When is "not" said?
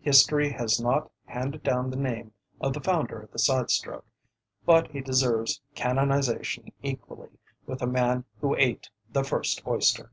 0.80-1.10